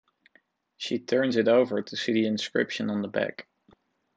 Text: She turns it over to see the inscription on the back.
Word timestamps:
She 0.77 0.97
turns 0.97 1.37
it 1.37 1.47
over 1.47 1.83
to 1.83 1.95
see 1.95 2.11
the 2.11 2.25
inscription 2.25 2.89
on 2.89 3.03
the 3.03 3.07
back. 3.07 3.47